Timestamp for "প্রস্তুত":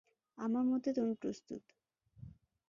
1.15-1.63